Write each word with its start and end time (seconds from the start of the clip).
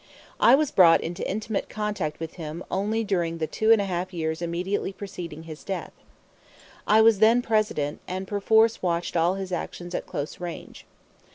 I 0.39 0.55
was 0.55 0.71
brought 0.71 1.01
into 1.01 1.29
intimate 1.29 1.69
contact 1.69 2.19
with 2.19 2.33
him 2.33 2.63
only 2.71 3.03
during 3.03 3.37
the 3.37 3.45
two 3.45 3.71
and 3.71 3.79
a 3.79 3.85
half 3.85 4.11
years 4.15 4.41
immediately 4.41 4.91
preceding 4.91 5.43
his 5.43 5.63
death. 5.63 5.91
I 6.87 7.01
was 7.01 7.19
then 7.19 7.43
President, 7.43 7.99
and 8.07 8.27
perforce 8.27 8.81
watched 8.81 9.15
all 9.15 9.35
his 9.35 9.51
actions 9.51 9.93
at 9.93 10.07
close 10.07 10.39
range. 10.39 10.87